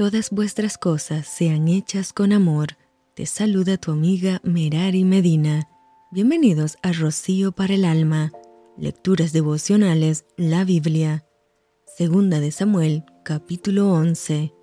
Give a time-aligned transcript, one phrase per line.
[0.00, 2.68] todas vuestras cosas sean hechas con amor.
[3.12, 5.68] Te saluda tu amiga Merari Medina.
[6.10, 8.32] Bienvenidos a Rocío para el Alma.
[8.78, 11.26] Lecturas devocionales, la Biblia.
[11.98, 14.54] Segunda de Samuel, capítulo 11.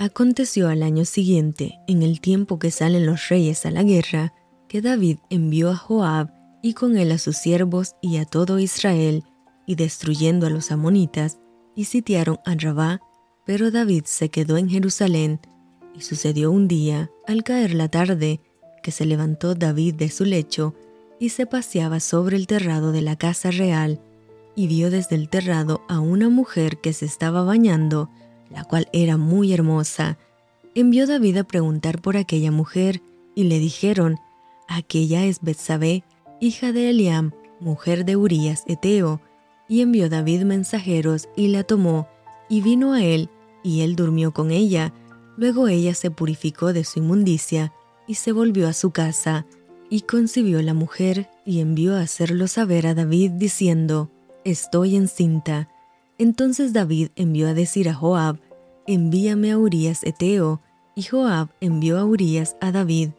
[0.00, 4.34] Aconteció al año siguiente, en el tiempo que salen los reyes a la guerra,
[4.68, 6.32] que David envió a Joab
[6.64, 9.22] y con él a sus siervos y a todo Israel,
[9.68, 11.38] y destruyendo a los amonitas,
[11.76, 13.00] y sitiaron a Rabá,
[13.50, 15.40] pero David se quedó en Jerusalén.
[15.92, 18.38] Y sucedió un día, al caer la tarde,
[18.80, 20.72] que se levantó David de su lecho,
[21.18, 24.00] y se paseaba sobre el terrado de la casa real,
[24.54, 28.08] y vio desde el terrado a una mujer que se estaba bañando,
[28.50, 30.16] la cual era muy hermosa.
[30.76, 33.02] Envió David a preguntar por aquella mujer,
[33.34, 34.18] y le dijeron,
[34.68, 36.04] aquella es Betsabé,
[36.38, 39.20] hija de Eliam, mujer de Urías Eteo,
[39.68, 42.06] y envió David mensajeros y la tomó,
[42.48, 43.28] y vino a él,
[43.62, 44.92] y él durmió con ella.
[45.36, 47.72] Luego ella se purificó de su inmundicia,
[48.06, 49.46] y se volvió a su casa,
[49.88, 54.10] y concibió la mujer, y envió a hacerlo saber a David, diciendo,
[54.44, 55.68] Estoy encinta.
[56.18, 58.38] Entonces David envió a decir a Joab,
[58.86, 60.60] Envíame a Urías Eteo,
[60.96, 63.10] y Joab envió a Urías a David.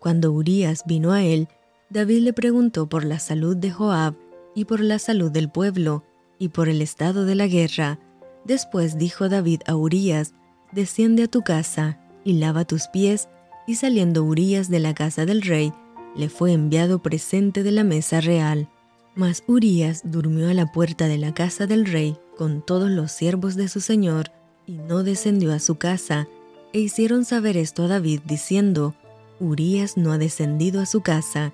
[0.00, 1.48] Cuando Urías vino a él,
[1.90, 4.14] David le preguntó por la salud de Joab,
[4.54, 6.04] y por la salud del pueblo,
[6.38, 7.98] y por el estado de la guerra.
[8.44, 10.34] Después dijo David a Urías,
[10.72, 13.28] Desciende a tu casa, y lava tus pies,
[13.66, 15.72] y saliendo Urías de la casa del rey,
[16.14, 18.68] le fue enviado presente de la mesa real.
[19.14, 23.56] Mas Urías durmió a la puerta de la casa del rey con todos los siervos
[23.56, 24.30] de su señor,
[24.66, 26.28] y no descendió a su casa,
[26.72, 28.94] e hicieron saber esto a David, diciendo,
[29.40, 31.52] Urías no ha descendido a su casa.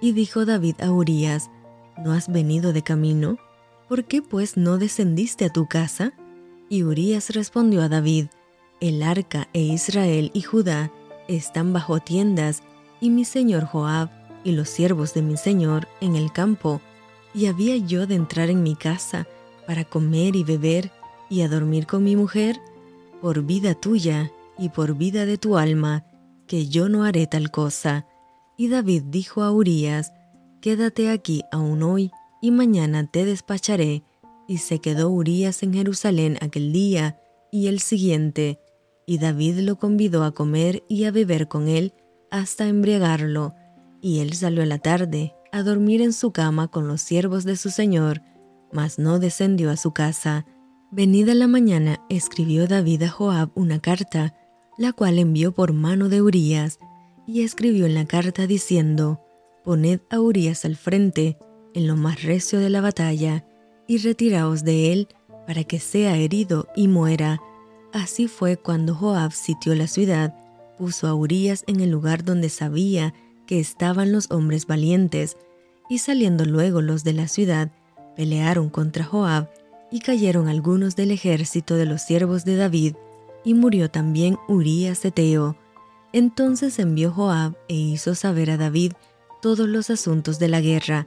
[0.00, 1.50] Y dijo David a Urías,
[2.02, 3.38] ¿no has venido de camino?
[3.88, 6.12] ¿Por qué pues no descendiste a tu casa?
[6.68, 8.26] Y Urías respondió a David,
[8.80, 10.90] El arca e Israel y Judá
[11.28, 12.62] están bajo tiendas,
[13.00, 14.10] y mi señor Joab
[14.42, 16.80] y los siervos de mi señor en el campo,
[17.34, 19.26] y había yo de entrar en mi casa
[19.66, 20.90] para comer y beber
[21.28, 22.58] y a dormir con mi mujer,
[23.20, 26.04] por vida tuya y por vida de tu alma,
[26.46, 28.06] que yo no haré tal cosa.
[28.56, 30.12] Y David dijo a Urías,
[30.60, 32.10] Quédate aquí aún hoy,
[32.40, 34.02] y mañana te despacharé.
[34.48, 37.18] Y se quedó Urías en Jerusalén aquel día
[37.50, 38.60] y el siguiente,
[39.06, 41.94] y David lo convidó a comer y a beber con él
[42.30, 43.54] hasta embriagarlo,
[44.00, 47.56] y él salió a la tarde a dormir en su cama con los siervos de
[47.56, 48.20] su señor,
[48.72, 50.44] mas no descendió a su casa.
[50.90, 54.34] Venida la mañana, escribió David a Joab una carta,
[54.76, 56.78] la cual envió por mano de Urías,
[57.26, 59.20] y escribió en la carta diciendo,
[59.64, 61.38] Poned a Urías al frente,
[61.74, 63.44] en lo más recio de la batalla,
[63.86, 65.08] y retiraos de él,
[65.46, 67.40] para que sea herido y muera.
[67.92, 70.34] Así fue cuando Joab sitió la ciudad,
[70.76, 73.14] puso a Urías en el lugar donde sabía
[73.46, 75.36] que estaban los hombres valientes,
[75.88, 77.70] y saliendo luego los de la ciudad,
[78.16, 79.48] pelearon contra Joab,
[79.90, 82.96] y cayeron algunos del ejército de los siervos de David,
[83.44, 85.56] y murió también Urías Eteo.
[86.12, 88.92] Entonces envió Joab e hizo saber a David
[89.40, 91.06] todos los asuntos de la guerra,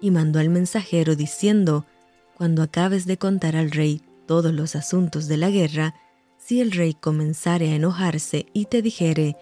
[0.00, 1.86] y mandó al mensajero diciendo,
[2.38, 5.94] Cuando acabes de contar al rey todos los asuntos de la guerra,
[6.38, 9.36] si el rey comenzare a enojarse y te dijere,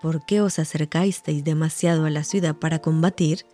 [0.00, 3.46] ¿por qué os acercasteis demasiado a la ciudad para combatir?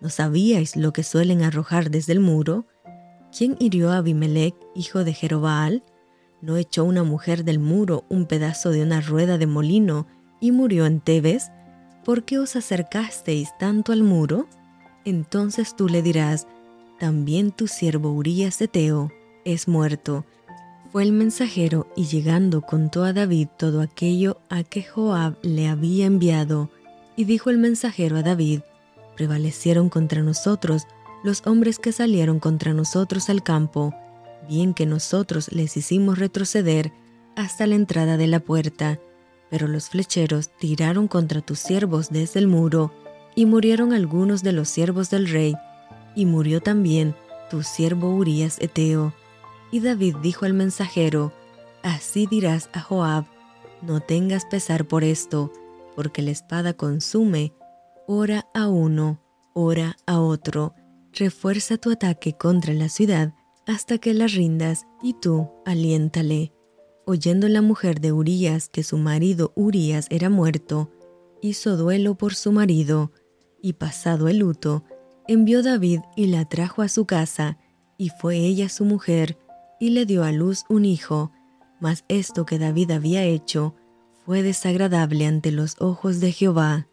[0.00, 2.66] ¿No sabíais lo que suelen arrojar desde el muro?
[3.36, 5.82] ¿Quién hirió a Abimelech, hijo de Jerobaal?
[6.40, 10.06] ¿No echó una mujer del muro un pedazo de una rueda de molino
[10.40, 11.50] y murió en Tebes?
[12.06, 14.46] ¿por qué os acercasteis tanto al muro?
[15.04, 16.46] Entonces tú le dirás,
[16.98, 19.10] también tu siervo Urías de Teo
[19.44, 20.24] es muerto.
[20.90, 26.06] Fue el mensajero y llegando contó a David todo aquello a que Joab le había
[26.06, 26.70] enviado.
[27.16, 28.60] Y dijo el mensajero a David,
[29.16, 30.86] prevalecieron contra nosotros
[31.24, 33.94] los hombres que salieron contra nosotros al campo,
[34.48, 36.92] bien que nosotros les hicimos retroceder
[37.34, 39.00] hasta la entrada de la puerta
[39.50, 42.92] pero los flecheros tiraron contra tus siervos desde el muro,
[43.34, 45.54] y murieron algunos de los siervos del rey,
[46.16, 47.14] y murió también
[47.48, 49.14] tu siervo Urías Eteo.
[49.70, 51.32] Y David dijo al mensajero,
[51.84, 53.26] Así dirás a Joab,
[53.82, 55.52] no tengas pesar por esto,
[55.94, 57.52] porque la espada consume,
[58.08, 59.20] ora a uno,
[59.54, 60.74] ora a otro,
[61.12, 63.34] refuerza tu ataque contra la ciudad
[63.68, 66.52] hasta que la rindas, y tú aliéntale
[67.06, 70.90] oyendo la mujer de Urías que su marido Urías era muerto,
[71.40, 73.12] hizo duelo por su marido,
[73.62, 74.84] y pasado el luto,
[75.28, 77.58] envió David y la trajo a su casa,
[77.98, 79.38] y fue ella su mujer,
[79.80, 81.32] y le dio a luz un hijo.
[81.78, 83.74] mas esto que David había hecho
[84.24, 86.88] fue desagradable ante los ojos de Jehová.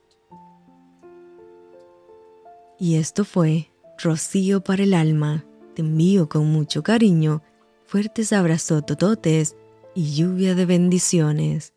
[2.78, 5.46] Y esto fue rocío para el alma.
[5.74, 7.42] Te envío con mucho cariño,
[7.86, 9.56] fuertes abrazos tototes
[9.96, 11.74] y lluvia de bendiciones.